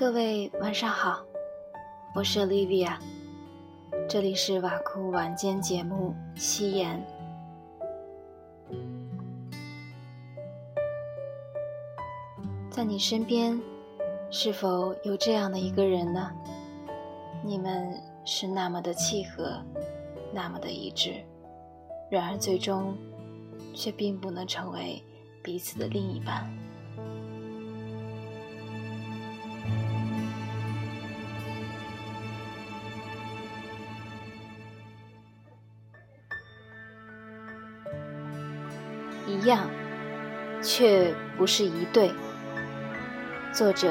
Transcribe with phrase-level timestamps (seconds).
[0.00, 1.22] 各位晚上好，
[2.14, 2.96] 我是 Olivia，
[4.08, 7.06] 这里是瓦库晚间节目《夕颜》。
[12.70, 13.60] 在你身边，
[14.30, 16.32] 是否有这样的一个人呢？
[17.44, 17.94] 你们
[18.24, 19.62] 是那么的契合，
[20.32, 21.12] 那么的一致，
[22.10, 22.96] 然而最终
[23.74, 25.04] 却并不能成为
[25.42, 26.50] 彼此的另一半。
[39.30, 39.70] 一样，
[40.60, 42.10] 却不是一对。
[43.52, 43.88] 作者：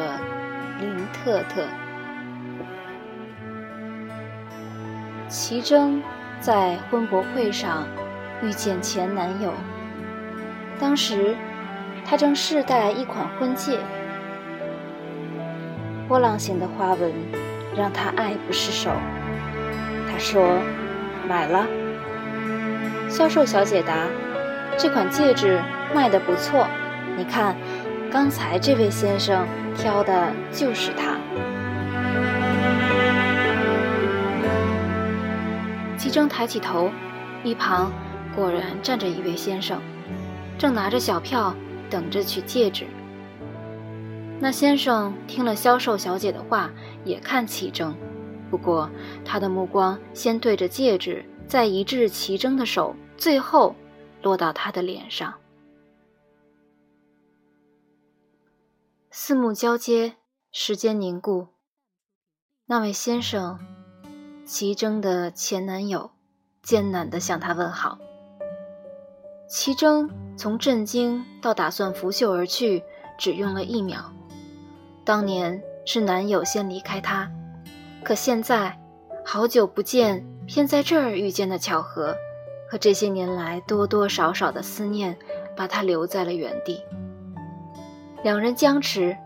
[0.79, 1.63] 林特特。
[5.29, 6.03] 齐征
[6.41, 7.87] 在婚博会上
[8.43, 9.53] 遇见前男友，
[10.79, 11.35] 当时
[12.05, 13.79] 他正试戴一款婚戒，
[16.07, 17.13] 波浪形的花纹
[17.77, 18.91] 让他爱不释手。
[20.11, 20.57] 他说
[21.29, 21.65] ：“买了。”
[23.07, 24.07] 销售小姐答。
[24.81, 25.61] 这款戒指
[25.93, 26.65] 卖得不错，
[27.17, 27.53] 你看，
[28.09, 31.17] 刚才这位先生挑的就是它。
[35.97, 36.89] 齐征抬起头，
[37.43, 37.91] 一旁
[38.33, 39.81] 果然站着一位先生，
[40.57, 41.53] 正拿着小票
[41.89, 42.85] 等着取戒指。
[44.39, 46.71] 那先生听了销售小姐的话，
[47.03, 47.93] 也看齐征，
[48.49, 48.89] 不过
[49.25, 53.75] 他的目光先对着戒指，再移至齐征的手，最后。
[54.21, 55.35] 落到他的脸上，
[59.09, 60.17] 四目交接，
[60.51, 61.47] 时间凝固。
[62.65, 63.59] 那位先生，
[64.45, 66.11] 齐征的前男友，
[66.61, 67.97] 艰难地向他问好。
[69.49, 72.83] 齐征从震惊到打算拂袖而去，
[73.17, 74.13] 只用了一秒。
[75.03, 77.31] 当年是男友先离开他，
[78.03, 78.79] 可现在，
[79.25, 82.15] 好久不见，偏在这儿遇见的巧合。
[82.69, 85.17] 可这些年来多多少少的思念，
[85.57, 86.79] 把他留在了原地。
[88.23, 89.17] 两人僵持，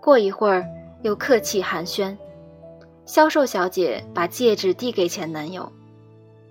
[0.00, 0.64] 过一会儿
[1.02, 2.16] 又客气寒暄。
[3.04, 5.72] 销售小姐把戒指递给前男友，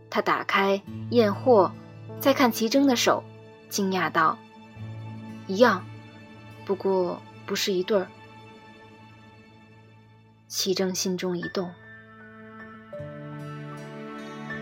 [0.10, 1.72] 他打开验货，
[2.20, 3.24] 再看齐征的手，
[3.70, 4.38] 惊讶道
[5.48, 5.86] ：“一样，
[6.66, 8.08] 不过不是一对儿。”
[10.50, 11.72] 齐征心中一动，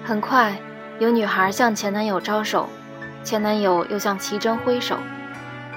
[0.03, 0.55] 很快。
[0.99, 2.67] 有女孩向前男友招手，
[3.23, 4.97] 前男友又向齐征挥手。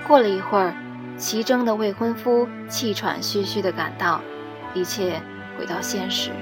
[0.04, 0.74] 过了一会儿，
[1.16, 4.20] 齐征的未婚夫气喘吁吁地赶到，
[4.74, 5.22] 一切
[5.56, 6.32] 回到现实。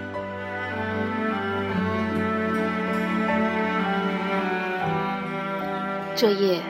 [6.17, 6.63] 这夜，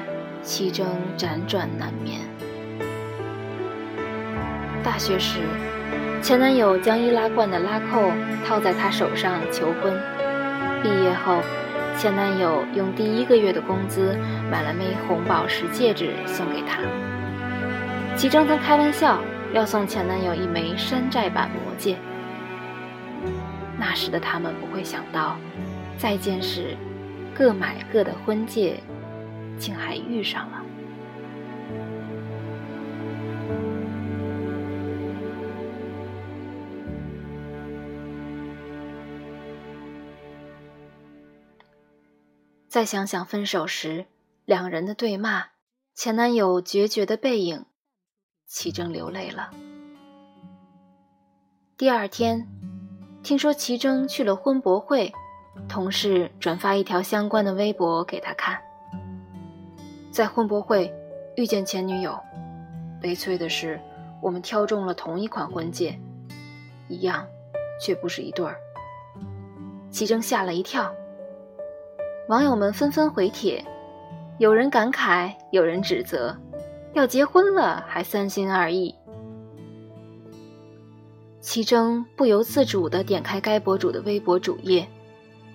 [0.42, 2.22] 齐征辗转难眠。
[4.82, 5.38] 大学时，
[6.20, 8.10] 前男友将易拉罐的拉扣
[8.44, 9.96] 套在她手上求婚。
[10.82, 11.40] 毕业后。
[12.00, 14.16] 前男友用第一个月的工资
[14.50, 16.78] 买了枚红宝石戒指送给她。
[18.16, 19.20] 齐征曾开玩笑
[19.52, 21.98] 要送前男友一枚山寨版魔戒。
[23.78, 25.36] 那时的他们不会想到，
[25.98, 26.74] 再见时，
[27.34, 28.80] 各买各的婚戒，
[29.58, 30.59] 竟还遇上了。
[42.70, 44.06] 再想想分手时
[44.44, 45.46] 两人的对骂，
[45.92, 47.66] 前男友决绝的背影，
[48.46, 49.50] 齐征流泪了。
[51.76, 52.46] 第二天，
[53.24, 55.12] 听说齐征去了婚博会，
[55.68, 58.62] 同事转发一条相关的微博给他看。
[60.12, 60.94] 在婚博会
[61.34, 62.16] 遇见前女友，
[63.02, 63.80] 悲催的是，
[64.22, 65.98] 我们挑中了同一款婚戒，
[66.86, 67.26] 一样，
[67.84, 68.56] 却不是一对儿。
[69.90, 70.94] 齐征吓了一跳。
[72.30, 73.64] 网友们纷纷回帖，
[74.38, 76.38] 有人感慨，有人指责，
[76.92, 78.94] 要结婚了还三心二意。
[81.40, 84.86] 齐征不由自主地点开该博主的微博主页，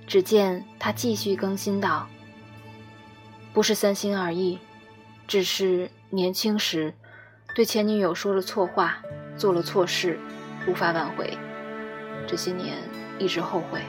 [0.06, 2.06] 只见他继续更新道
[3.56, 4.60] ：“不是三心二意，
[5.30, 6.94] 只是年轻时
[7.56, 8.98] 对前女友说了错话，
[9.38, 10.20] 做了错事，
[10.68, 11.38] 无法挽回，
[12.28, 12.76] 这些年
[13.18, 13.80] 一直后悔。”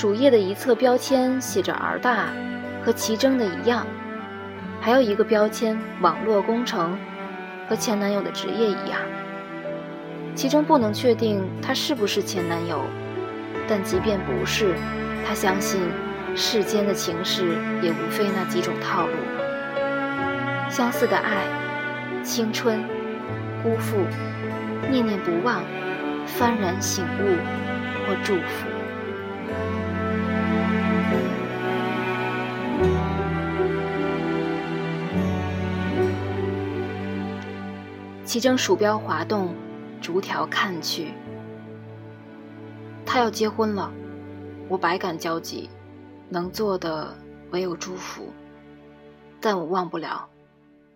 [0.00, 2.28] 主页的一侧标签写着“儿大”，
[2.82, 3.86] 和齐征的一样，
[4.80, 6.98] 还有一个标签“网络工程”，
[7.68, 8.98] 和前男友的职业一样。
[10.34, 12.82] 齐征不能确定他是不是前男友，
[13.68, 14.74] 但即便不是，
[15.28, 15.82] 他相信
[16.34, 19.12] 世间的情事也无非那几种套路。
[20.70, 21.44] 相似的爱、
[22.22, 22.82] 青春、
[23.62, 23.98] 辜负、
[24.90, 25.62] 念念不忘、
[26.26, 27.36] 幡然醒悟
[28.08, 28.79] 或祝福。
[38.30, 39.52] 其中鼠标滑动，
[40.00, 41.12] 逐条看去。
[43.04, 43.92] 他要结婚了，
[44.68, 45.68] 我百感交集，
[46.28, 47.12] 能做的
[47.50, 48.32] 唯有祝福。
[49.40, 50.28] 但我忘不了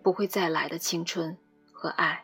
[0.01, 1.37] 不会再来的青春
[1.73, 2.23] 和爱。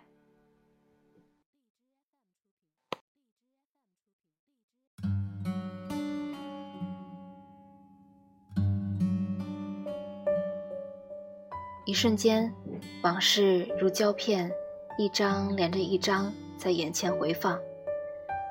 [11.85, 12.55] 一瞬间，
[13.03, 14.49] 往事如胶片。
[14.97, 17.57] 一张连着一张在眼前回放，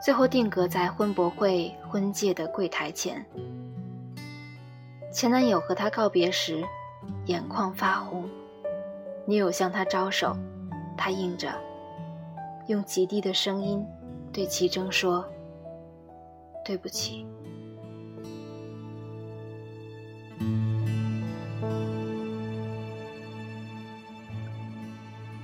[0.05, 3.25] 最后定格在婚博会婚戒的柜台前。
[5.13, 6.65] 前男友和她告别时，
[7.27, 8.29] 眼眶发红，
[9.27, 10.37] 女友向他招手，
[10.97, 11.53] 他应着，
[12.67, 13.87] 用极低的声音
[14.33, 15.25] 对齐征说
[16.65, 17.27] ：“对不起。”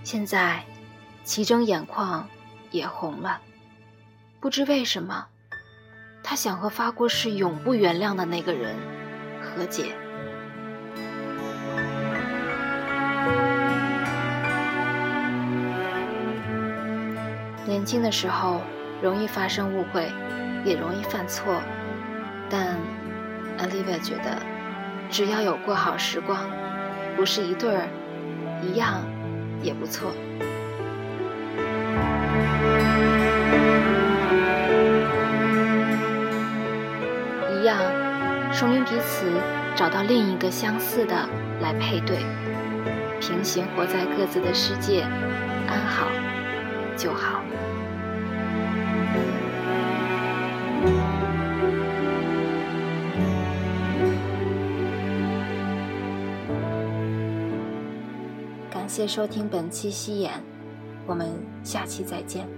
[0.03, 0.65] 现在。
[1.27, 2.29] 齐征眼眶
[2.71, 3.41] 也红了，
[4.39, 5.27] 不知为什么，
[6.23, 8.77] 他想和发过誓永不原谅的那个人
[9.43, 9.87] 和解。
[17.67, 18.61] 年轻的时候
[19.03, 20.09] 容易发生误会，
[20.65, 21.61] 也容易犯错，
[22.49, 22.77] 但
[23.59, 24.41] Olivia 觉得，
[25.11, 26.49] 只要有过好时光，
[27.17, 27.89] 不是一对儿，
[28.63, 29.03] 一样
[29.61, 30.13] 也不错。
[38.59, 39.27] 说明彼此
[39.77, 41.29] 找到另一个相似的
[41.61, 42.17] 来配对，
[43.21, 45.03] 平行活在各自的世界，
[45.69, 46.07] 安好
[46.97, 47.43] 就好。
[58.71, 60.33] 感谢收听本期《西演》，
[61.07, 61.29] 我们
[61.63, 62.49] 下期再见。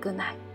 [0.00, 0.47] Good night。